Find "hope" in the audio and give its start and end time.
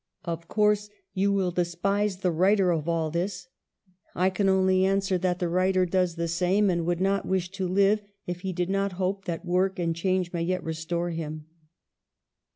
8.93-9.25